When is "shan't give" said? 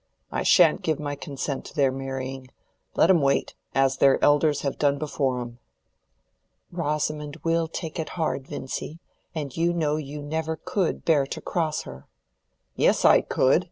0.41-0.99